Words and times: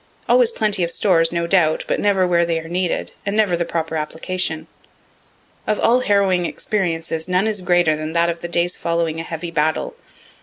Always 0.27 0.49
plenty 0.49 0.83
of 0.83 0.89
stores, 0.89 1.31
no 1.31 1.45
doubt, 1.45 1.85
but 1.87 1.99
never 1.99 2.25
where 2.25 2.43
they 2.43 2.59
are 2.59 2.67
needed, 2.67 3.11
and 3.23 3.37
never 3.37 3.55
the 3.55 3.65
proper 3.65 3.95
application. 3.95 4.65
Of 5.67 5.79
all 5.79 5.99
harrowing 5.99 6.47
experiences, 6.47 7.27
none 7.27 7.45
is 7.45 7.61
greater 7.61 7.95
than 7.95 8.13
that 8.13 8.27
of 8.27 8.39
the 8.39 8.47
days 8.47 8.75
following 8.75 9.19
a 9.19 9.23
heavy 9.23 9.51
battle. 9.51 9.93